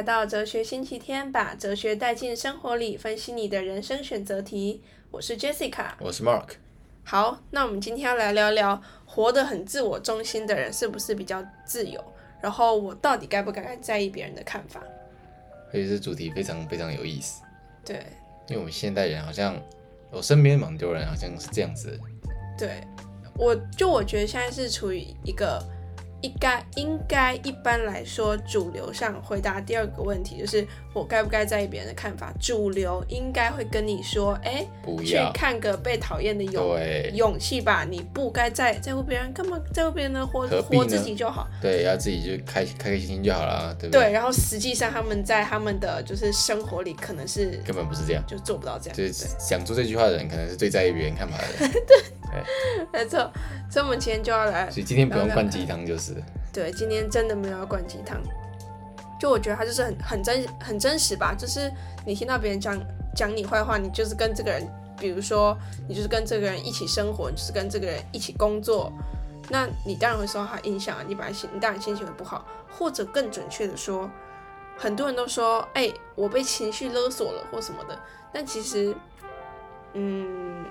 [0.00, 4.82] 来到哲学星期天，把哲学带进生活里，分析你的人生选择题。
[5.10, 6.52] 我是 Jessica，我是 Mark。
[7.04, 12.02] 好，那我们今天要来聊聊，活得很自我中心的人是不是比较自由？
[12.40, 14.82] 然后我到底该不该在意别人的看法？
[15.66, 17.42] 而且这主题非常非常有意思。
[17.84, 17.96] 对，
[18.48, 19.54] 因为我们现代人好像，
[20.10, 22.00] 我身边蛮多人好像是这样子。
[22.56, 22.80] 对，
[23.36, 25.62] 我就我觉得现在是处于一个。
[26.22, 32.32] 应该应该一般来说，主流上回答第二个问题就是我该不该在意别人的看法？
[32.40, 36.78] 主流应该会跟你说，哎，不要去看个被讨厌的勇
[37.14, 40.26] 勇气吧，你不该在在乎别人，干嘛在乎别人呢？
[40.26, 41.48] 活活自己就好。
[41.60, 44.04] 对，要自己就开开开心心就好了，对不对？
[44.04, 48.96] 对，然后实际上他们在他们的就是生活里可能是根本不是这样，就做不到这样。
[48.96, 51.72] 就是想说这句话的人，可能是最在意别人看法的人。
[52.30, 52.42] 对，
[52.92, 53.30] 没错。
[53.70, 56.14] 所以我们今天就要来，所以今天不用灌鸡汤就是。
[56.52, 58.20] 对，今天真的没有要灌鸡汤，
[59.20, 61.70] 就我觉得他就是很很真很真实吧，就是
[62.04, 62.76] 你听到别人讲
[63.14, 65.56] 讲你坏话，你就是跟这个人，比如说
[65.88, 68.92] 你就是跟这个人一起生活，你就是跟这个人一起工作，
[69.48, 74.10] 那你当然会受到他影响，你本来心你当然心情会不好，或者更准确的说，
[74.76, 77.96] 很多人都说，哎，我被情绪勒索了或什么的，
[78.32, 78.92] 但其实，
[79.92, 80.64] 嗯。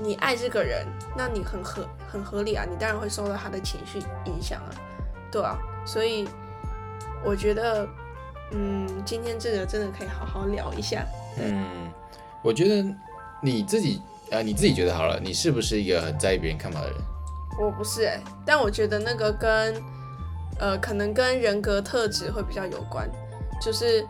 [0.00, 4.70] 你爱这个人，那你很合很合理啊，你当然会受到他的情绪影响啊，
[5.28, 6.28] 对啊，所以
[7.24, 7.84] 我觉得，
[8.52, 11.04] 嗯，今天这个真的可以好好聊一下。
[11.40, 11.90] 嗯，
[12.42, 12.88] 我觉得
[13.42, 16.96] 你自己啊，你自己觉得好了，你是不是一个很在意别人看法的人？
[17.60, 19.74] 我不是哎，但我觉得那个跟
[20.60, 23.10] 呃，可能跟人格特质会比较有关，
[23.60, 24.06] 就是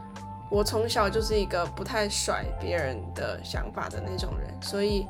[0.51, 5.07] 我从小就是一个不太甩别人的想法的那种人，所以。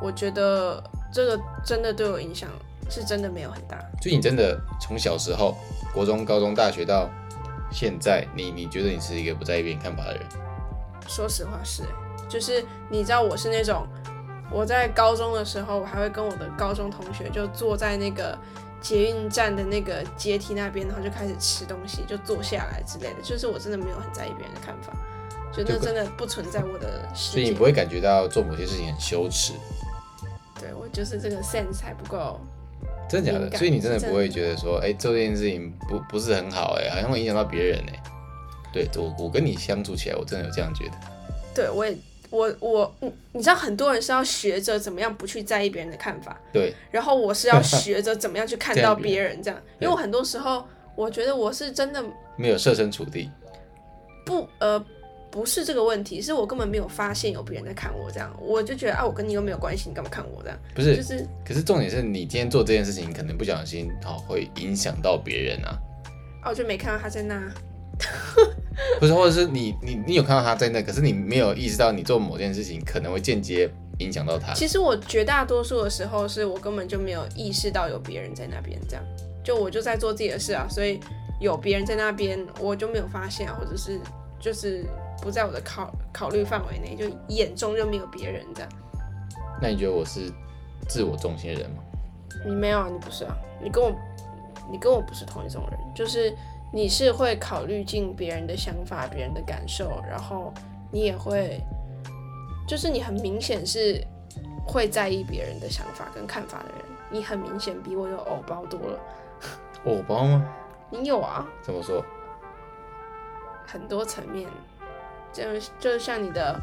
[0.00, 0.82] 我觉得
[1.12, 2.48] 这个真的对我影响
[2.88, 3.78] 是真的没有很大。
[4.00, 5.56] 所以你真的从小时候，
[5.92, 7.08] 国中、高中、大学到
[7.70, 10.22] 现在，你你觉得你是一个不在意别人看法的人？
[11.08, 11.82] 说实话是，
[12.28, 13.86] 就是你知道我是那种，
[14.50, 18.38] 我在高中的时候，我还会跟我的高中同学就坐在那个
[18.80, 23.22] 捷运站的那个阶梯那边，然后就开始吃东西，就坐下来之类的。
[23.22, 24.92] 就是我真的没有很在意别人的看法，
[25.52, 27.32] 就那真的不存在我的世界。
[27.32, 29.54] 所以你不会感觉到做某些事情很羞耻？
[30.60, 32.40] 对，我就是这个 sense 还不够，
[33.08, 33.56] 真的假的？
[33.56, 38.02] 所以你真的不会觉得说，哎，做这件事情不不是很好，哎，好像会影响到别人，哎，
[38.72, 40.92] 对，我我跟你相处起来，我真的有这样觉得。
[41.54, 41.96] 对，我也
[42.30, 50.64] 我我你你知道，很多人是要学着怎么样不去在意别人的看法，对，然后我是要学着怎么样去看到别人这样， 因为我很多时候
[50.94, 52.04] 我觉得我是真的
[52.36, 53.30] 没有设身处地，
[54.26, 54.84] 不呃。
[55.38, 60.58] 不是这个问题，是我根本没有发现有别人在看我这样，我就觉得啊，我跟你又没有关系，你干嘛看我这样？
[60.74, 65.78] 不是，就是，可是重点是你今天做这件事情，可能不小心哦，会影响到别人啊。
[66.42, 67.40] 啊，我就没看到他在那。
[68.98, 74.52] 不是，或者是你你你有看到他在那，可是你没有意识到你做某件事情可能会间接影响到他。
[74.54, 79.04] 其实我绝大多数的时候，是我根本就没有意识到有别人在那边，这样，
[79.44, 80.98] 就我就在做自己的事啊，所以
[81.40, 84.00] 有别人在那边，我就没有发现啊，或者是
[84.40, 84.84] 就是。
[85.20, 88.70] 不在我的考考虑范围内，就眼中就没有别人这样。
[89.60, 90.32] 那你觉得我是
[90.88, 91.82] 自我中心的人吗？
[92.46, 93.92] 你没有啊，你不是啊，你跟我，
[94.70, 95.80] 你跟我不是同一种人。
[95.94, 96.32] 就是
[96.72, 100.52] 你是会考虑进别人的想法、别人的感受，然后
[100.92, 101.60] 你也会，
[102.68, 104.00] 就是你很明显是
[104.64, 106.84] 会在意别人的想法跟看法的人。
[107.10, 109.00] 你很明显比我有偶包多了。
[109.86, 110.46] 偶包吗？
[110.90, 111.44] 你有啊？
[111.62, 112.04] 怎么说？
[113.66, 114.48] 很多层面。
[115.38, 116.60] 就就像你的，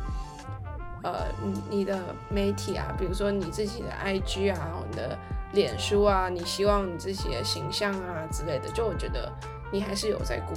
[1.04, 1.98] 呃，你你的
[2.30, 5.18] 媒体啊，比如说你自己的 IG 啊，你的
[5.54, 9.32] 脸书啊，你希望你自己的形象啊之类的，就我觉得
[9.72, 10.54] 你还是有在顾。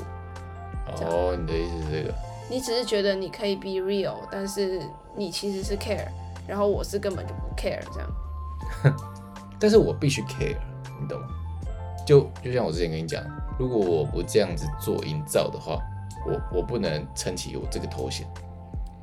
[1.05, 2.15] 哦，你的意思是这个？
[2.51, 4.83] 你只是觉得你可以 be real，但是
[5.15, 6.09] 你其实是 care，
[6.47, 8.97] 然后我是根本就不 care 这样。
[9.61, 10.57] 但是我必须 care，
[11.01, 11.29] 你懂吗？
[12.07, 13.23] 就就像我之前跟你讲，
[13.59, 15.79] 如果我不这样子做营造的话。
[16.29, 18.27] 我我不能撑起我这个头衔，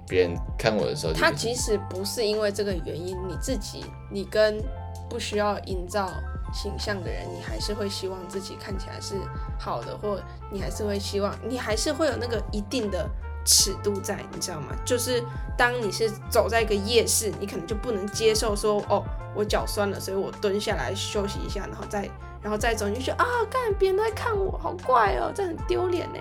[0.07, 4.63] 别人看我的时候，他即使不是因为这个原因，你自己，你跟
[5.09, 6.09] 不需要营造
[6.53, 9.15] 形象的人，你还是会希望自己看起来是
[9.59, 10.19] 好的，或
[10.51, 13.09] 你还是会希望，你还是会有那个一定的
[13.45, 14.67] 尺度在，你知道吗？
[14.85, 15.23] 就是
[15.57, 19.03] 当你是走在一个夜市，你可能就不能接受说，哦，
[19.35, 22.09] 我脚酸了，所以我蹲下来休息一下，然后再
[22.41, 26.19] 然后再走，你就觉得啊，干，别人都在看我，好怪哦，这很丢脸呢。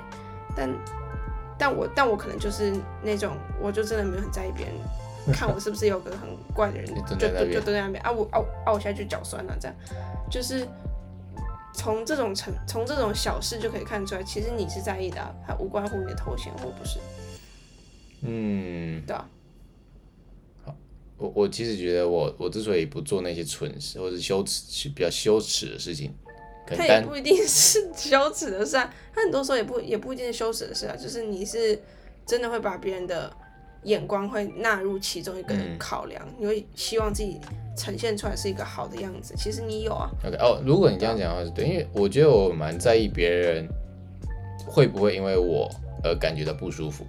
[0.56, 0.70] 但，
[1.58, 2.72] 但我但我可能就是
[3.02, 4.74] 那种，我就真的没有很在意别人
[5.32, 9.76] 看我是不是有个很怪的人，就就就蹲在那边啊我啊啊我现在就脚酸了这样，
[10.30, 10.66] 就是
[11.74, 16.98] 从这种成从这种小事就可以看出来，其实你是在意的、啊，它无关乎你的头衔或不是。
[18.20, 19.28] 嗯，对啊。
[20.64, 20.76] 好，
[21.16, 26.14] 我我其实觉得我我之所以不做那些蠢事或者羞耻比较羞耻的事情，
[26.66, 31.78] 可能它也不一定是羞耻的事啊，他很多时候也不也不一定是羞耻的事啊，就是你是
[32.26, 33.30] 真的会把别人的
[33.82, 37.38] 眼光会纳入其中一个考量，嗯、你会希望自己
[37.76, 39.34] 呈现出来是一个好的样子。
[39.36, 40.08] 其实你有啊。
[40.26, 43.68] OK，哦，如果你这样讲的话是对，因为我觉得我蛮在意别人
[44.66, 45.70] 会不会因为我
[46.02, 47.04] 而感觉到不舒服。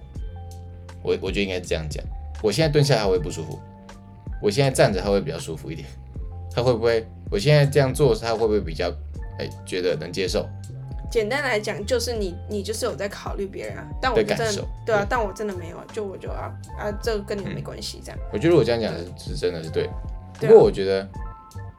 [1.02, 2.04] 我我觉得应该这样讲。
[2.42, 3.58] 我现在蹲下他会不舒服，
[4.42, 5.88] 我现在站着他会比较舒服一点。
[6.54, 7.06] 他会不会？
[7.30, 8.90] 我现在这样做他会不会比较
[9.38, 10.46] 哎觉得能接受？
[11.08, 18.28] 简单来讲，就是你你就是有在考虑别人啊，但我真的对啊，但我真的没有，就我就啊啊，这个跟你没关系，这样、嗯。
[18.32, 19.88] 我觉得我这样讲是是真的是对，
[20.40, 21.08] 不过我觉得，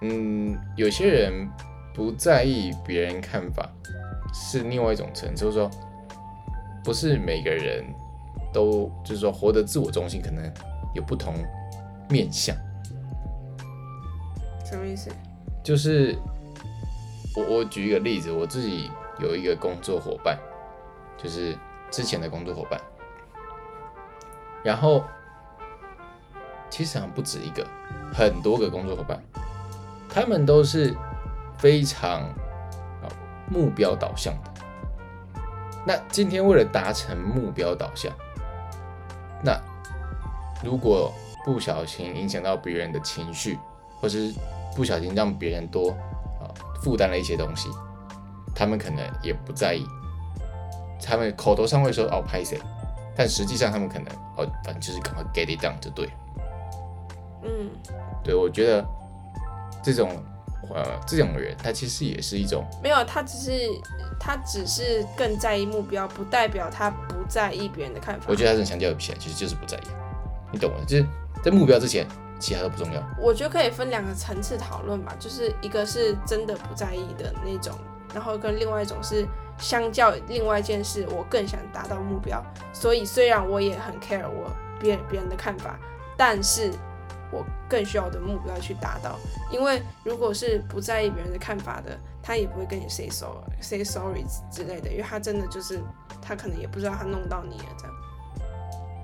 [0.01, 1.47] 嗯，有些人
[1.93, 3.69] 不在意别人看法
[4.33, 5.69] 是另外一种层，就是说，
[6.83, 7.83] 不是每个人
[8.53, 10.49] 都就是说活得自我中心，可能
[10.95, 11.35] 有不同
[12.09, 12.55] 面相。
[14.65, 15.11] 什么意思？
[15.61, 16.17] 就是
[17.37, 18.89] 我我举一个例子，我自己。
[19.19, 20.37] 有一个工作伙伴，
[21.17, 21.57] 就是
[21.89, 22.79] 之前的工作伙伴，
[24.63, 25.03] 然后
[26.69, 27.65] 其实好像不止一个，
[28.13, 29.19] 很多个工作伙伴，
[30.07, 30.95] 他们都是
[31.57, 32.21] 非常
[33.01, 33.09] 啊
[33.49, 34.51] 目标导向的。
[35.83, 38.13] 那今天为了达成目标导向，
[39.43, 39.59] 那
[40.63, 41.11] 如果
[41.43, 43.57] 不小心影响到别人的情绪，
[43.99, 44.31] 或是
[44.75, 45.97] 不小心让别人多
[46.81, 47.69] 负担了一些东西。
[48.55, 49.85] 他们可能也不在意，
[50.99, 52.59] 他们口头上会说哦拍谁，
[53.15, 56.09] 但实际上他们可能哦反正就是赶快 get it done 就对。
[57.43, 57.69] 嗯，
[58.23, 58.83] 对，我觉得
[59.83, 60.09] 这种
[60.73, 63.51] 呃这种人，他其实也是一种没有，他只是
[64.19, 68.25] 他只是更在意目标，不代表他不在意别人的看法。
[68.27, 69.87] 我觉得他是强调不起来，其实就是不在意，
[70.51, 70.77] 你懂吗？
[70.87, 71.05] 就是
[71.43, 72.07] 在目标之前，
[72.39, 73.01] 其他都不重要。
[73.19, 77.77] 我觉得可以分两个层次讨论吧，就是一个是真的不在意的那种。
[78.13, 82.43] 然后跟另外一种是相较另外一件事，我更想达到目标。
[82.73, 84.49] 所以虽然我也很 care 我
[84.79, 85.77] 别别人的看法，
[86.17, 86.71] 但是
[87.31, 89.19] 我更需要的目标去达到。
[89.51, 95.81] 因为如果是不在意别人的看法的，他也不会跟你 say sorry say sorry 之类的，因为他真的就是
[96.21, 97.93] 他可能也不知道他弄到你了这样，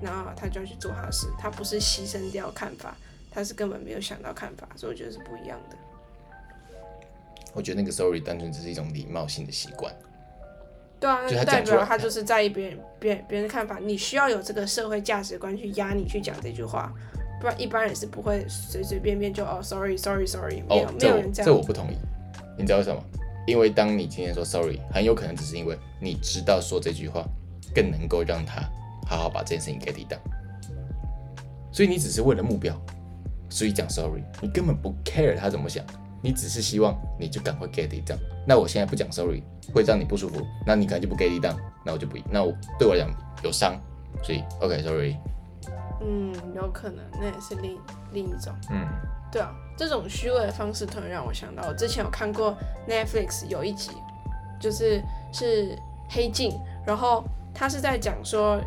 [0.02, 2.96] 然后他就要去做他的事，他不是牺牲掉看法，
[3.34, 5.76] 他是根本没有想到看法，所以我觉得是不一样的。
[7.52, 9.92] 我觉得那个 sorry 单纯只是一种礼貌性的习惯。
[11.00, 13.78] 对啊，那代表他就是在意别人、别人、别人的看法。
[13.80, 16.92] 你需要有这个社会价值观去压你去讲这句话，
[17.40, 21.46] 不然一般人是不会随随便便就哦 sorry sorry sorry，没有、哦、没有人这样。
[21.46, 21.96] 这我不同意。
[22.56, 23.02] 你知道为什么？
[23.46, 27.22] 因为当你今天说 sorry，很有可能只是因为你知道说这句话
[27.74, 28.62] 更能够让他
[29.06, 30.18] 好好把这件事情给抵挡，
[31.70, 32.74] 所以你只是为了目标，
[33.54, 35.84] 所以讲 sorry，你根本不 care 他怎么想。
[36.20, 38.18] 你只是希望你就赶快 get it done。
[38.44, 41.54] 那我现在不讲 sorry，会让你不舒服，那你可能就不 get it done，
[41.84, 43.10] 那我就不，那我对我来讲
[43.44, 43.80] 有伤，
[44.24, 45.16] 所以 OK sorry。
[46.00, 47.78] 嗯，有可能，那也是另
[48.12, 48.52] 另一种。
[48.70, 48.88] 嗯，
[49.30, 52.56] 对啊，这种虚伪的方式突然让我想到，我之前有看过
[52.88, 53.92] Netflix 有一集，
[54.58, 55.00] 就是
[55.32, 57.22] 是黑镜，然后
[57.54, 58.60] 他是在讲说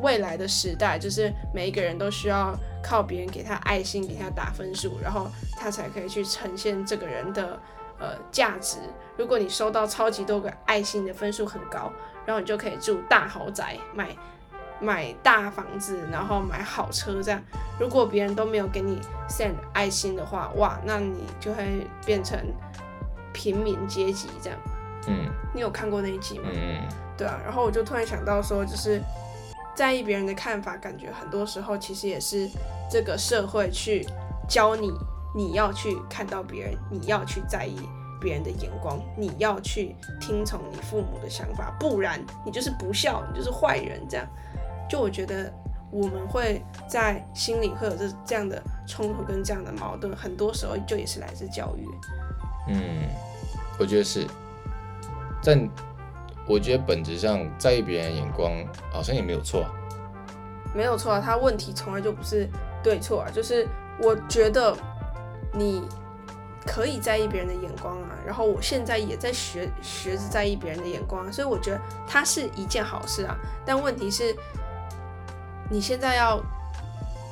[0.00, 2.54] 未来的时代，就是每一个人都需要。
[2.86, 7.58] 靠别人给他爱心，给他打分数，然后他才可以去呈现这个人的
[7.98, 8.76] 呃价值。
[9.16, 11.90] 如果你收到超级多个爱心的分数很高，
[12.26, 14.14] 然后你就可以住大豪宅，买
[14.80, 17.40] 买大房子，然后买好车这样。
[17.80, 22.38] 如果别人都没有给你 send 爱心的话，哇，那你就会变成
[23.32, 24.58] 平民阶级这样。
[25.06, 26.50] 嗯，你有看过那一集吗？
[26.52, 26.86] 嗯，
[27.16, 29.00] 对啊，然后我就突然想到说，就是。
[29.74, 32.48] 在意别人的看法，感觉很多时候其实也是
[32.90, 34.06] 这个社会去
[34.48, 34.92] 教你，
[35.34, 37.76] 你要去看到别人，你要去在意
[38.20, 44.00] 别人的眼光，你要去听从你父母的想法，不然你就是不孝，你就是坏人。
[44.08, 44.26] 这样，
[44.88, 45.52] 就我觉得
[45.90, 51.88] 我们会在心里会有这这样的冲突跟这样的矛盾，很多时候就也是来自教育。
[52.68, 53.08] 嗯，
[53.78, 54.26] 我觉得是，
[55.42, 55.58] 在。
[56.46, 58.52] 我觉得本质上在意别人的眼光
[58.92, 59.64] 好像也没有错，
[60.74, 62.48] 没有错啊，他问题从来就不是
[62.82, 63.66] 对错啊，就是
[64.00, 64.76] 我觉得
[65.52, 65.82] 你
[66.66, 73.36] 可以在意别人的眼光啊，然后我现在也在学学着在意别人的眼光，所以我觉得它是一件好事啊。
[73.64, 74.34] 但问题是，
[75.70, 76.42] 你现在要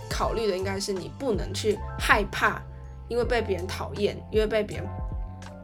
[0.08, 2.60] 考虑的应该是你不能去害怕，
[3.08, 4.86] 因为被别人讨厌，因为被别人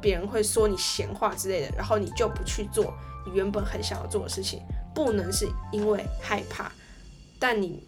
[0.01, 2.93] 别人会说你闲话之类的，然后你就不去做
[3.35, 4.63] 原本很想要做的事情，
[4.95, 6.71] 不能是因为害怕，
[7.39, 7.87] 但你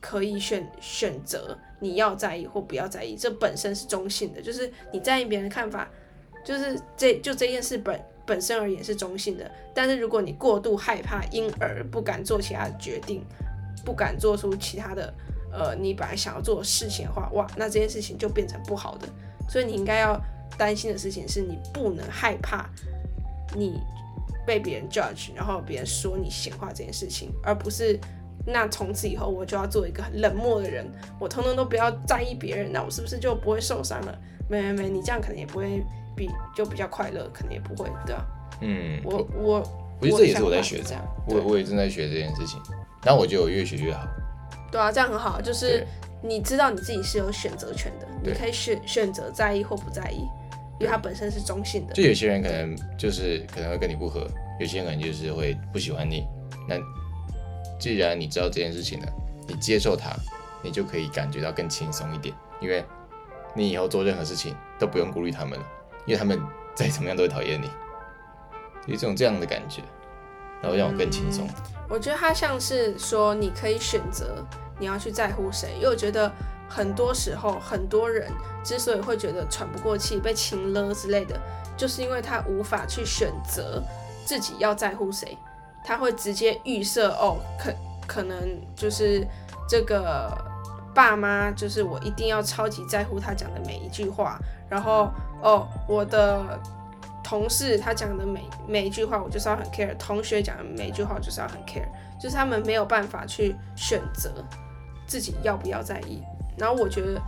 [0.00, 5.88] 可以选选择你要在意或不要在意，这本身是中性的，就是你在意别人的看法，
[6.44, 13.24] 就是这就这件事本本身而言是中性的，但是如果你过度害怕，因而不敢做其他的决定，
[13.84, 15.12] 不敢做出其他的
[15.52, 19.08] 呃你本来想要做的事情的话，哇，那这件事情就变成不好的，
[19.48, 20.20] 所以你应该要。
[20.56, 22.68] 担心的事情是你不能害怕
[23.54, 23.80] 你
[24.48, 28.00] 被别人 judge，然后别人说你闲话这件事情，而不是
[28.46, 30.90] 那从此以后我就要做一个很冷漠的人，
[31.20, 34.18] 我通通都不要在意别人，那我是不是就不会受伤了？
[34.48, 35.84] 没没没，你这样可能也不会
[36.16, 38.26] 比就比较快乐，可能也不会，对吧？
[38.62, 39.62] 嗯，我我
[40.00, 42.58] 我觉得这也是我在学这样，我我也正在学这件事情，
[43.02, 44.08] 但我觉得我越学越好。
[44.72, 45.86] 对啊，这样很好，就是
[46.22, 50.24] 你知道你自己是有选择权的，你可以选选择在意或不在意。
[50.80, 54.28] 因为它本身是中性的，就有些人可能就是可能会跟你不合，
[54.60, 56.24] 有些人可能就是会不喜欢你。
[56.68, 56.76] 那
[57.80, 59.12] 既然你知道这件事情了，
[59.48, 60.14] 你接受它，
[60.62, 62.84] 你就可以感觉到更轻松一点，因为
[63.54, 65.66] 你以后做任何事情都不用顾虑他们了，
[66.06, 66.40] 因为他们
[66.74, 67.68] 再怎么样都会讨厌你，
[68.86, 69.82] 有一种这样的感觉，
[70.62, 71.46] 然后让我更轻松。
[71.46, 71.54] 嗯，
[71.88, 74.44] 我觉得他像是说你可以选择
[74.78, 76.30] 你要去在乎谁，因为我觉得。
[76.68, 78.30] 很多时候，很多人
[78.62, 81.40] 之所以会觉得喘不过气、被情勒之类的，
[81.76, 83.82] 就是因为他无法去选择
[84.24, 85.36] 自己要在乎谁，
[85.84, 87.72] 他会直接预设哦，可
[88.06, 88.36] 可能
[88.76, 89.26] 就是
[89.68, 90.36] 这个
[90.94, 95.10] 爸妈，就是我一定要超级在乎他讲的每一句话，然后
[95.42, 96.60] 哦，我的
[97.24, 101.88] 同事他讲的每每一句话，我就是要很 care，同学讲的每一句话，我就是要很 care，
[102.20, 104.44] 就是他们没有办法去选择
[105.06, 106.22] 自己要不要在意。
[106.58, 107.20] 然后我觉得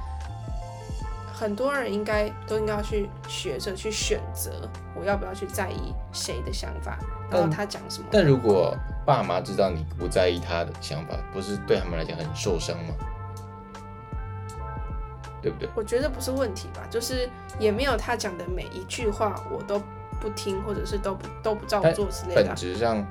[1.33, 6.99] 很多人应该都应该要去学着去选择，我要不要去在意谁的想法，
[7.31, 8.09] 然后他讲什么。
[8.11, 12.95] 但如果爸妈知道你不在意他的想法，不是对他们来讲很受伤吗？
[15.41, 15.69] 对不对？
[15.75, 19.81] 我觉得不是问题吧，就是也没有他讲的每一句话我都
[20.21, 22.45] 不听，或者是都不都不照做之类的。
[22.45, 23.07] 本质上。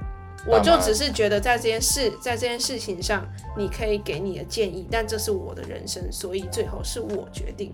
[0.48, 3.28] 我就只是觉得在这件事，在这件事情上，
[3.58, 7.74] 你可以给你的建议，但这是我的人生，所以最后是我决定。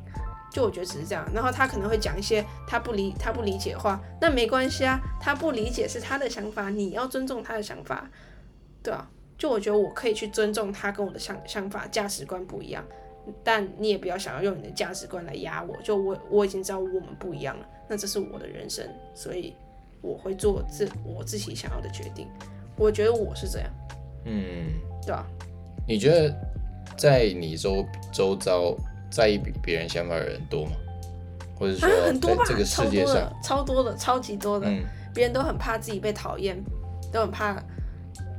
[0.52, 8.10] 就我觉得只是这样，然后他可能会讲一些他不理他不理解的话，那没关系啊，他不理解是他的想法，你要尊重他的想法，
[8.82, 9.10] 对啊。
[9.38, 12.82] 就我觉得我可以去尊重他跟我的想想法价值观不一样，
[13.44, 15.76] 但你也不要想要用你的价值观来压我。
[15.84, 19.54] 就我我已经知道我们不一样了，那这是我的人生，所以
[20.00, 22.30] 我会做自我自己想要的决定。
[22.78, 23.70] 我觉得我是这样，
[24.26, 24.74] 嗯，
[25.06, 25.26] 对啊。
[25.88, 26.36] 你觉得
[26.98, 28.76] 在你周周遭
[29.12, 30.72] 在意别人想法的人多吗？
[31.58, 34.68] 或者说在这个世界上超多的，超级多的，
[35.14, 36.62] 别、嗯、人都很怕自己被讨厌，
[37.14, 37.64] 都很怕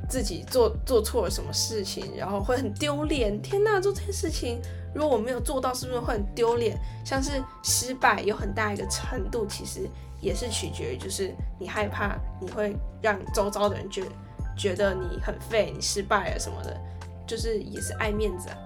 [0.06, 3.40] 自己做做错了什么事情，然后会很丢脸。
[3.40, 4.60] 天哪，做这件事情
[4.94, 6.76] 如果我没有做到，是不是会很丢脸？
[7.06, 9.88] 像是失败有很大一个程度，其实
[10.20, 14.10] 也是取决于，就是你害怕你会让周遭的人觉得。
[14.56, 16.80] 觉得你很废，你失败了什么的，
[17.26, 18.56] 就是也是爱面子啊。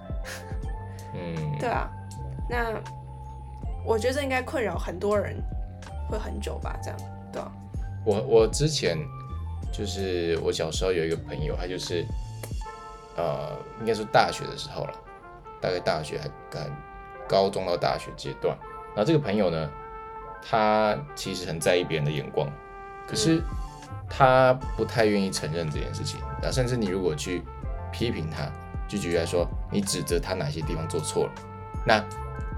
[1.13, 1.89] 嗯， 对啊。
[2.49, 2.73] 那
[3.85, 5.35] 我觉得这应该困扰很多人，
[6.09, 6.79] 会很久吧？
[6.81, 6.99] 这样，
[7.31, 7.51] 对啊。
[8.05, 8.97] 我我之前
[9.71, 12.05] 就是我小时候有一个朋友，他就是
[13.17, 14.93] 呃，应该是大学的时候了，
[15.61, 16.29] 大概大学还
[17.27, 18.57] 高中到大学阶段。
[18.95, 19.69] 然后这个朋友呢，
[20.41, 22.47] 他其实很在意别人的眼光，
[23.07, 23.37] 可是。
[23.37, 23.43] 嗯
[24.09, 27.41] 他不太愿意承认这件事情，那甚至你如果去
[27.91, 28.43] 批评他，
[28.87, 31.31] 就举例来说，你指责他哪些地方做错了，
[31.85, 31.97] 那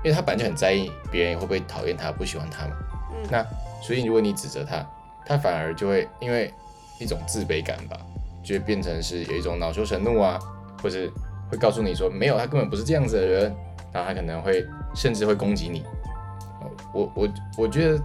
[0.04, 2.75] 因为他本来就很在意别人会不会讨厌他、不喜欢他嘛，
[3.12, 3.46] 嗯、那
[3.84, 4.84] 所以如果你指责他，
[5.25, 6.52] 他反而就会因为
[7.00, 7.96] 一种自卑感吧，
[8.44, 10.40] 就会变成是有一种恼羞成怒啊，
[10.82, 11.08] 或者
[11.52, 13.56] 会告诉你说没有，他根本不是这样子的人，
[13.92, 15.86] 然后他可能会甚至会攻击你。
[16.94, 18.04] 我我我觉得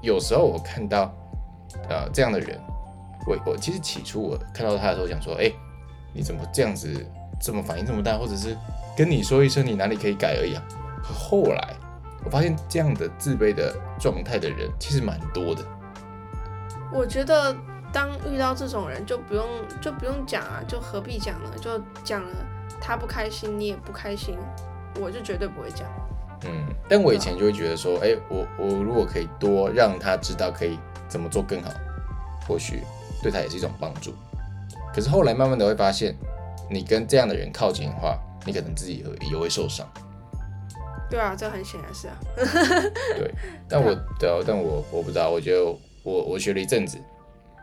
[0.00, 1.12] 有时候我看到。
[1.88, 2.60] 呃，这样的人，
[3.26, 5.50] 我我其实起初我看到他的时候想说，哎，
[6.12, 6.88] 你怎么这样子，
[7.40, 8.56] 这么反应这么大，或者是
[8.96, 10.62] 跟你说一声你哪里可以改而已啊。
[11.02, 11.74] 后来
[12.24, 15.64] 我发现这样的自卑的状态的人其实蛮多的。
[16.92, 17.56] 我觉得
[17.92, 19.46] 当遇到这种人，就不用
[19.80, 21.50] 就不用讲啊，就何必讲呢？
[21.60, 22.36] 就讲了，
[22.80, 24.36] 他不开心，你也不开心，
[25.00, 25.86] 我就绝对不会讲。
[26.46, 30.78] 嗯，但我以前就会觉得说，哎，我我如果可以多让他知道可以。
[31.10, 31.70] 怎么做更好？
[32.48, 32.80] 或许
[33.22, 34.14] 对他也是一种帮助。
[34.94, 36.16] 可是后来慢慢的会发现，
[36.70, 39.86] 你跟这样的人靠近的话，你可能自己也会受伤。
[41.10, 42.16] 对啊，这很显然是啊。
[43.18, 43.30] 对，
[43.68, 45.64] 但我对啊，但我我不知道，我觉得
[46.02, 46.98] 我我学了一阵子。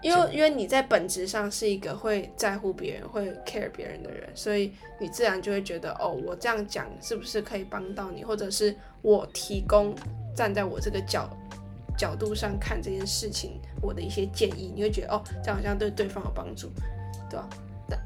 [0.03, 9.95] 因为因为你在本质上是一个会在乎别人、会 care 别人的人，所以你自然就会觉得，哦，我这样讲是不是可以帮到你，或者是我提供
[10.35, 11.27] 站在我这个角
[11.97, 16.71] 角度上看这件事情，我的一些建议，你会觉得，哦，这样好像对对方有帮助，
[17.29, 17.49] 对吧？
[17.89, 17.99] 但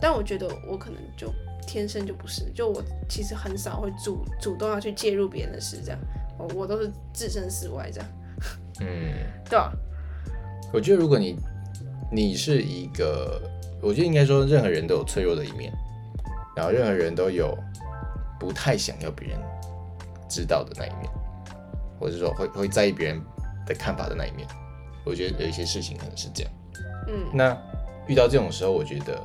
[0.00, 1.32] 但我觉得我可能就
[1.66, 6.00] 天生就不是，就我其实很少会主主动要去介入别人的事，这样，
[6.38, 8.08] 我我都是置身事外这样，
[8.80, 9.72] 嗯，对吧？
[10.72, 11.38] 我觉得，如果你
[12.10, 13.40] 你是一个，
[13.80, 15.72] 我觉得应该说，任何人都有脆弱的一面，
[16.56, 17.56] 然后任何人都有
[18.38, 19.38] 不太想要别人
[20.28, 21.10] 知道的那一面，
[21.98, 23.22] 或者说会会在意别人
[23.66, 24.48] 的看法的那一面。
[25.04, 26.52] 我觉得有一些事情可能是这样。
[27.08, 27.56] 嗯，那
[28.06, 29.22] 遇到这种时候，我觉得，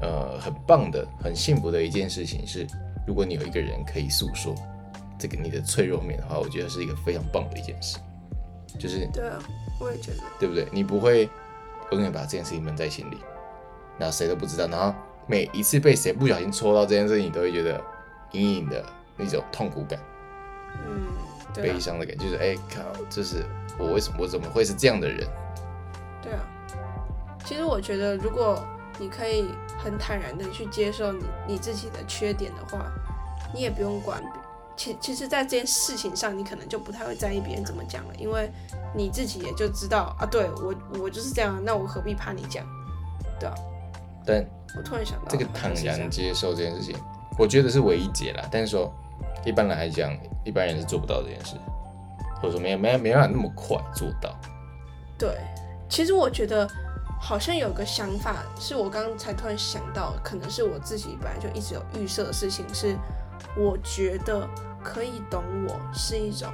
[0.00, 2.66] 呃，很棒的、很幸福的一件事情是，
[3.06, 4.54] 如果你有一个人可以诉说
[5.18, 7.98] 这个你的脆弱面的话，我觉得是一个非常棒的一件事。
[8.78, 9.38] 就是对啊。
[9.80, 10.68] 我也觉得，对不对？
[10.70, 11.26] 你不会
[11.92, 13.16] 永远把这件事情闷在心里，
[13.98, 14.66] 然后谁都不知道。
[14.66, 14.94] 然后
[15.26, 17.82] 每一次被谁不小心戳到这件事情，你都会觉得
[18.32, 18.84] 隐隐的
[19.16, 19.98] 那种痛苦感，
[20.86, 21.06] 嗯，
[21.54, 23.44] 悲伤的感觉，就是哎靠，就是
[23.78, 25.26] 我为什么我怎么会是这样的人？
[26.22, 26.40] 对啊，
[27.44, 28.64] 其实我觉得，如果
[28.98, 29.46] 你可以
[29.78, 32.90] 很坦然的去接受你你自己的缺点的话，
[33.54, 34.22] 你也不用管。
[34.76, 38.50] 其其实，在这件事情上，你可能就不太会在意别人怎么讲了，因为
[38.94, 42.64] 你自己也就知道啊，对我我就是这样，那我何必怕你讲，
[43.38, 43.54] 对啊。
[44.24, 44.42] 但
[44.76, 46.96] 我突然想到，这个坦然接受这件事情，
[47.38, 48.48] 我觉得是唯一解啦。
[48.50, 48.90] 但是说，
[49.44, 50.12] 一般来讲，
[50.44, 51.56] 一般人是做不到这件事，
[52.40, 54.34] 或者说没没没办法那么快做到。
[55.18, 55.38] 对，
[55.88, 56.68] 其实我觉得
[57.20, 62.96] 好像有个想法，是我刚才突然想到，可能是我自己本来就一直有预设的事情，是
[63.56, 64.48] 我觉得。
[64.82, 66.50] 可以懂我是一种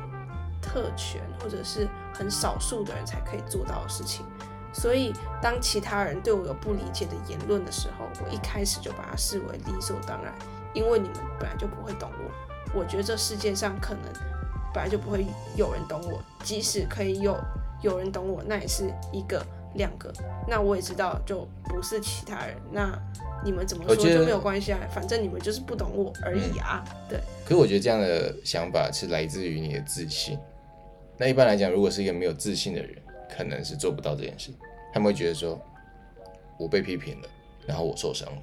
[0.60, 4.26] 特权，或者是很少数的人才可以做到的事情。
[4.72, 10.34] 所以，当其他人对我有不理解的言论的时候，我一开始就把它视为理所当然，
[10.74, 12.55] 因为你们本来就不会懂我。
[12.74, 14.02] 我觉得这世界上可能
[14.72, 15.26] 本来就不会
[15.56, 17.36] 有人懂我，即使可以有
[17.82, 20.12] 有人懂我，那也是一个两个。
[20.48, 22.56] 那我也知道，就不是其他人。
[22.70, 22.98] 那。
[23.44, 26.82] 你们怎么说就没有关系啊，反正你们就是不懂我而已啊。
[26.88, 27.20] 嗯、对。
[27.44, 30.36] 可是我觉得这样的想法是来自于你的自信。
[31.16, 32.96] 那一般来讲，如果是一个没有自信的人，
[33.36, 34.50] 可能是做不到这件事。
[34.92, 35.60] 他们会觉得说，
[36.58, 37.28] 我被批评了，
[37.66, 38.42] 然后我受伤了。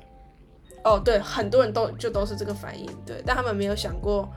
[0.83, 4.29] 哦，对，很多人都就都是这个反应，对，但他们没有想过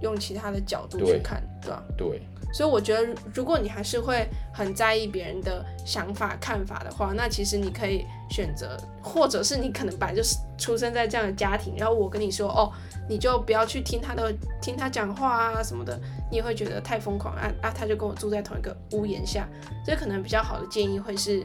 [0.00, 1.82] 用其他的角度去看，对吧？
[1.96, 2.22] 对。
[2.54, 12.70] 所以我觉得，如果你还是会很在意别人的想法、看法的话，那其实你可以选择，或者是你可能本来就是出生在这样的家庭，然后我跟你说，哦，
[13.08, 15.98] 你就不要去听他的，听他讲话啊什么的，
[16.30, 17.72] 你也会觉得太疯狂啊啊！
[17.74, 19.48] 他就跟我住在同一个屋檐下，
[19.82, 21.42] 这可能比较好的建议会是，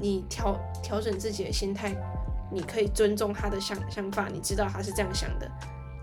[0.00, 1.94] 你调调整自己的心态，
[2.50, 5.50] 你可以尊重他的想想法，你知道他是这样想的。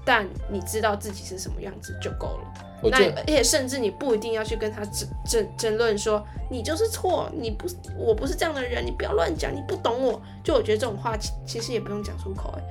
[0.08, 2.54] 但你知道自己是什么样子就够了。
[2.84, 10.22] 那而且甚至你不一定要去跟他争争争论说你就是错，你不是我不是这样的人，你不要乱讲，你不懂我。
[10.44, 12.62] 就我觉得这种话其其实也不用讲出口，哎，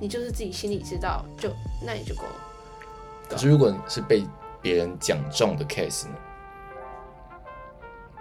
[0.00, 1.50] 你就是自己心里知道，就
[1.84, 3.28] 那也就够了。
[3.28, 4.24] 可是如果你是被
[4.62, 6.14] 别人讲中的 case 呢？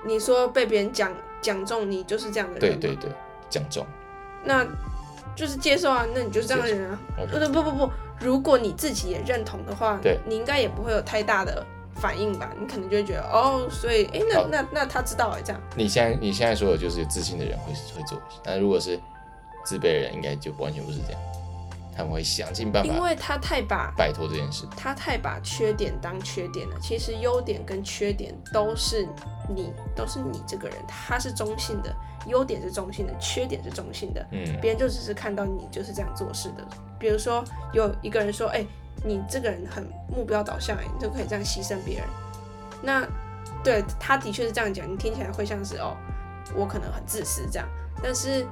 [0.05, 2.79] 你说被别人讲讲中，你就是这样的人？
[2.79, 3.11] 对对对，
[3.49, 3.85] 讲中。
[4.43, 4.65] 那
[5.35, 6.99] 就是接受啊，那你就是这样的人啊。
[7.31, 7.91] 不不不不。
[8.19, 12.51] 如果你自己也认同的话，对，你应该也不会有太大的反应吧？
[12.59, 15.61] 你可能就会觉得哦，所以哎，那那那他知道哎，这样。
[15.75, 18.99] 你现在你现在说的就是有自信的人会会做，但如果是
[19.63, 21.21] 自卑的人，应该就完全不是这样。
[21.97, 26.77] 他们会想尽办法，因为他太把摆脱这件事，他太把缺点当缺点了。
[26.79, 29.09] 其实优点跟缺点都是
[29.49, 31.91] 你，都是你这个人，他是中性的。
[32.27, 34.25] 优点是中性的，缺点是中性的。
[34.31, 36.67] 嗯，别人就只是看到你就是这样做事的。
[36.99, 38.67] 比如说，有一个人说：“哎、欸，
[39.05, 42.07] 你这个人很目标导向，哎，你就可以这样牺牲别人。”
[42.83, 43.07] 那
[43.63, 45.95] 对他的确是这样讲，你听起来会像是哦，
[46.53, 47.67] 我可能很自私这样。
[48.03, 48.45] 但是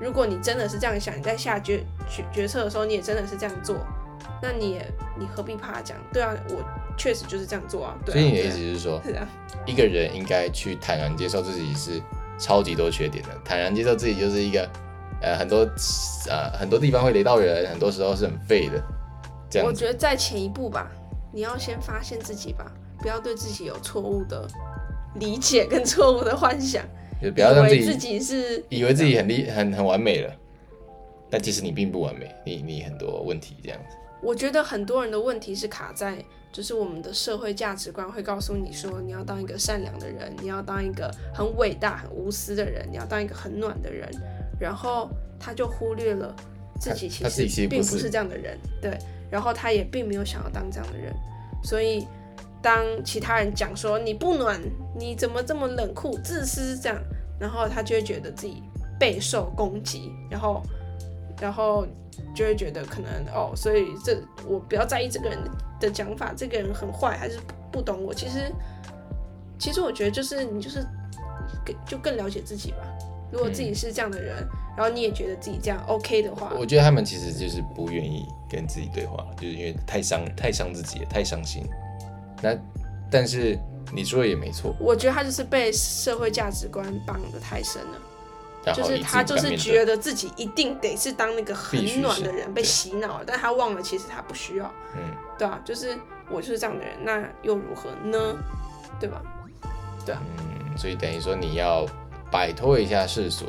[0.00, 3.76] 如果你真的是这样想，你在下决决决策的时候，你也真的是这样做，
[4.42, 4.86] 那你也
[5.18, 5.96] 你何必怕讲？
[6.12, 6.64] 对啊，我
[6.96, 7.96] 确实就是这样做啊。
[8.04, 9.28] 对啊，所以你的意思是说，是啊，
[9.66, 12.00] 一个人应该去坦然接受自己是。
[12.42, 14.66] 超级多缺点的，坦然接受自己就是一个，
[15.20, 15.58] 呃，很多，
[16.26, 18.82] 呃，很多地方会雷到人，很多时候是很废的。
[19.50, 20.90] 这样，我觉得在前一步吧，
[21.34, 22.64] 你要先发现自己吧，
[22.98, 24.48] 不要对自己有错误的
[25.16, 26.82] 理解跟错误的幻想，
[27.22, 30.34] 就不要让自己以为自己是以为自己很厉很很完美了，
[31.28, 33.96] 但其实你并不完美，你你很多问题这样子。
[34.22, 44.06] 我觉得很多人的问题是卡在，就是我们的社会价值观会告诉你说，你要当一个善良的人，你要当一个很伟大、很无私的人，你要当一个很暖的人，
[44.60, 46.36] 然后他就忽略了
[46.78, 48.98] 自己其实并不是这样的人，对，
[49.30, 51.14] 然后他也并没有想要当这样的人，
[51.64, 52.06] 所以
[52.62, 54.60] 当其他人讲说你不暖，
[54.98, 56.98] 你怎么这么冷酷、自私这样，
[57.38, 58.62] 然后他就会觉得自己
[58.98, 60.62] 备受攻击，然后，
[61.40, 61.86] 然后。
[62.34, 65.38] 就会觉得可能哦，所以这我不要在意这个人
[65.80, 67.40] 的讲法，这个人很坏还是
[67.72, 68.12] 不懂我。
[68.12, 68.52] 其实，
[69.58, 70.84] 其实我觉得就是你就是
[71.64, 72.78] 更就更了解自己吧。
[73.32, 74.46] 如果自己是这样的人，
[74.76, 81.64] 然后你也觉得自己这样 OK 的话，我觉得他们其实就是不愿意跟自己对话，就是因为太伤太伤自己，太伤心。
[82.42, 82.56] 那
[83.10, 83.58] 但是
[83.92, 87.98] 你说的也没错，我觉得他就是被社会价值观绑得太深了。
[88.74, 95.00] 就是他，就是觉得自己一定得是当那个很暖的人，被洗脑了，但他忘了其实他不需要，嗯，
[95.38, 95.98] 对啊，就是
[96.28, 98.36] 我就是这样的人，那又如何呢？
[99.00, 99.22] 对吧？
[100.04, 101.86] 对啊，嗯，所以等于说你要
[102.30, 103.46] 摆脱一下世俗，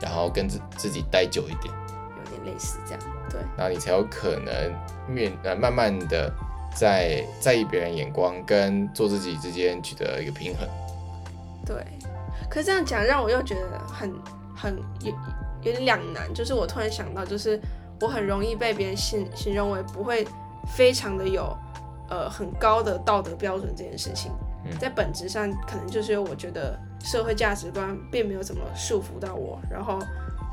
[0.00, 1.64] 然后跟自自己待久一点，
[2.24, 4.74] 有点类似这样，对，然后你才有可能
[5.06, 6.32] 面呃慢慢的
[6.78, 10.68] 在在意别人眼光跟做自己之间取得一个平衡，
[11.66, 11.84] 对，
[12.48, 14.14] 可是这样讲让我又觉得很。
[14.60, 15.14] 很有
[15.62, 17.60] 有点两难，就是我突然想到，就是
[18.00, 20.26] 我很容易被别人形形容为不会
[20.74, 21.56] 非常的有
[22.10, 24.32] 呃很高的道德标准这件事情，
[24.80, 30.00] 在本质上可能就是因为我觉得社会价值观并没有怎么束缚到我，然后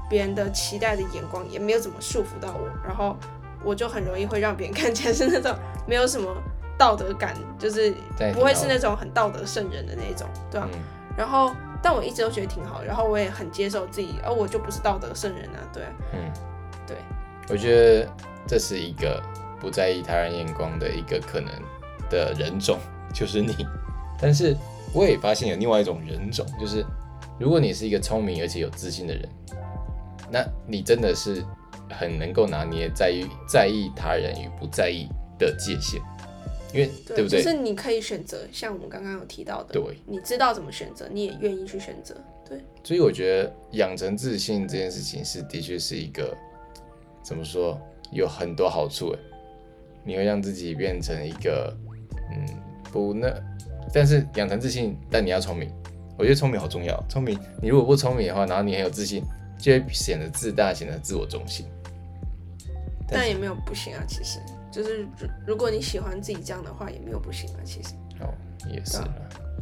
[0.08, 3.18] 别人的期待的眼光也没有怎么束缚到我，然后
[3.66, 5.54] 我就很容易会让别人看起来是那种
[5.88, 6.34] 没有什么
[6.78, 7.94] 道德感，就是
[8.34, 10.70] 不会是那种很道德圣人的那种，对吧？
[11.18, 11.52] 然后。
[11.84, 16.34] 但我一直都觉得挺好，然后我也很接受自己，而我就不是道德圣人啊，对，嗯，
[16.88, 16.98] 对，
[17.48, 18.10] 我觉得
[18.48, 19.22] 这是一个
[19.60, 21.52] 不在意他人眼光的一个可能
[22.10, 22.80] 的人种，
[23.14, 23.68] 就是你。
[24.20, 24.58] 但是
[24.94, 26.84] 我也发现有另外一种人种，就是
[27.38, 29.30] 如果你是一个聪明而且有自信的人，
[30.32, 31.46] 那你真的是
[31.90, 36.02] 很能够拿捏在意在意他人与不在意的界限。
[36.74, 37.42] 因为对，对不对？
[37.42, 42.14] 就是你可以选择，像我们刚刚有提到的，对，你知道怎么选择，你也愿意去选择，
[42.48, 42.60] 对。
[42.84, 46.36] 所以我觉得养成自信这件事情是的确是一个
[47.24, 47.80] 怎么说，
[48.12, 49.20] 有很多好处诶。
[50.04, 51.74] 你会让自己变成一个
[52.32, 52.46] 嗯
[52.92, 53.34] 不那，
[53.94, 55.72] 但是养成自信，但你要聪明。
[56.18, 59.24] 我觉得聪明好重要，聪明你如果不聪明的话，然后你很有自信，
[59.58, 61.66] 就会显得自大，显得自我中心。
[63.08, 64.40] 但，但也没有不行啊，其实。
[64.72, 65.08] 就是
[65.48, 67.60] 如果你喜欢自己这样的话，也没有不行啊。
[67.64, 68.34] 其实哦，
[68.70, 69.08] 也是啊。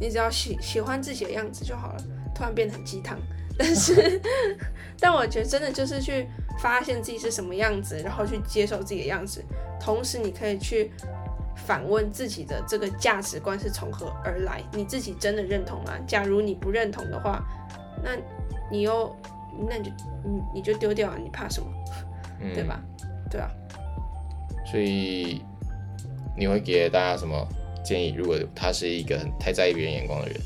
[0.00, 2.04] 你只要喜喜欢自己的样子就好了。
[2.34, 3.16] 突然变得很鸡汤，
[3.56, 4.20] 但是
[4.98, 6.26] 但我觉得真的就是去
[6.58, 9.40] 发现自己是什么样子，然后去接受自己的样子。
[9.80, 10.90] 同时，你可以去
[11.64, 14.60] 反问自己的这个价值观是从何而来？
[14.72, 15.92] 你自己真的认同吗？
[16.08, 17.40] 假如你不认同的话，
[18.02, 18.16] 那
[18.68, 19.14] 你又
[19.68, 19.92] 那你就
[20.24, 21.68] 你你就丢掉了，你怕什么？
[22.42, 22.82] 嗯、对吧？
[23.34, 23.50] 对啊。
[24.64, 25.42] 所以
[26.36, 27.46] 你会给大家什么
[27.84, 28.14] 建议？
[28.16, 30.40] 如果他是一个很太在意别人眼光的人，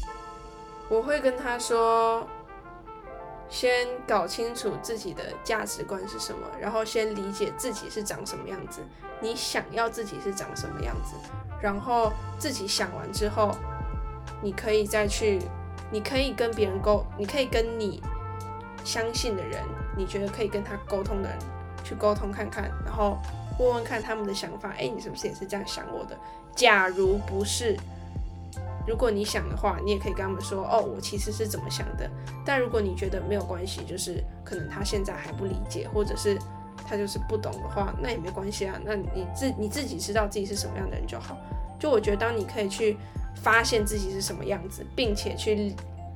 [0.88, 2.26] 我会跟他说，
[3.50, 8.80] 先搞清楚自己的价值观是什么，然后先理解自己是长什么样子，
[9.20, 11.14] 你想要自己是长什么样子，
[11.60, 13.54] 然后自己想完之后，
[14.42, 15.38] 你可以再去，
[15.90, 18.02] 你可以跟别人沟，你可以跟你
[18.82, 19.62] 相信的人，
[19.96, 21.38] 你觉得可以跟他沟通的人
[21.88, 23.16] 去沟通看看，然后。
[23.60, 26.16] 问问看他们的想法，哎，你是不是也是这样想我的？
[26.54, 27.76] 假如不是，
[28.86, 32.08] 如果你想的话，你也可以跟他们说，哦，我其实是怎么想的。
[32.46, 36.38] 但如果你觉得没有关系，就是可能他现在还不理解，或者是
[36.86, 38.78] 他就是不懂的话，那也没关系啊。
[38.84, 41.36] 那你自你自己知道自己是什么样的人就好。
[41.80, 42.96] 就我觉得，当你可以去
[43.42, 45.74] 发现自己是什么样子，并且去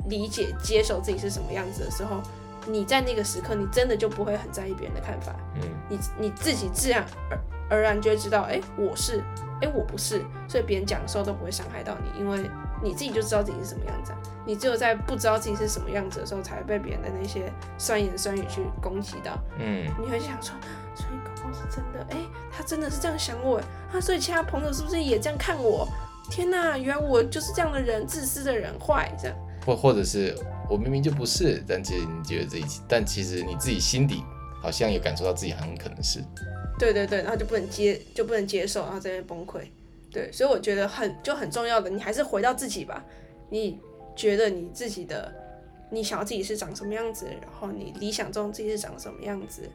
[0.09, 2.23] 理解、接受自己是什么样子的时候。
[2.67, 5.35] 你在那个时刻，你真的就不会很在意别人的看法。
[5.57, 7.39] 嗯，你你自己自然而
[7.71, 9.23] 而然就会知道，哎，我是，
[9.61, 12.51] 哎，我不是，所以别人讲的时候都不会伤害到你，因为
[12.83, 14.13] 你自己就知道自己是什么样子。
[14.45, 19.39] 你只有在不知道自己是什么样子的时候，才会被别人的那些酸言酸语去攻击到。
[19.59, 20.55] 嗯，你会想说，
[20.95, 22.19] 所以搞不好是真的，哎，
[22.51, 23.59] 他真的是这样想我，
[23.93, 25.89] 啊所以其他朋友是不是也这样看我？
[26.31, 29.37] 天哪，原来我就是这样的人，自私的人，坏这样。
[29.65, 30.37] 或或者是。
[30.73, 34.25] 我明明就不是，但其实你觉得自己，但其实你自己心底
[34.63, 36.19] 好像也感受到自己很可能是。
[36.79, 39.67] 对对对，然后就不能接，就不能接受，然后在那边崩溃。
[40.11, 43.05] 对，所以我觉得很就很重要的，你还是回到自己吧。
[43.51, 43.79] 你
[44.17, 45.31] 觉得你自己的，
[45.91, 49.69] 你想要自己是长什么样子，然后你理想中自己是长什么样子，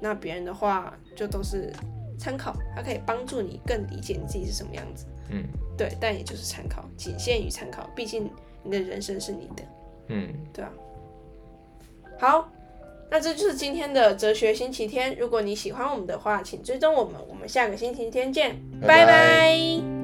[0.00, 1.72] 那别人的话就都是
[2.18, 5.06] 参考，它可以帮助你更理解你自己是什么样子。
[5.30, 5.44] 嗯，
[5.78, 8.28] 对，但也就是参考，仅限于参考，毕竟
[8.64, 9.62] 你的人生是你的。
[10.10, 10.70] 嗯，对啊。
[12.18, 12.50] 好，
[13.10, 15.16] 那这就是今天的哲学星期天。
[15.18, 19.06] 如果你喜欢我们的话，请追踪我们，我们下个星期天见，拜拜。
[19.06, 19.99] 拜拜。